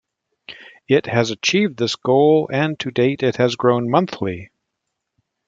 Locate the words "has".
1.05-1.29, 3.35-3.55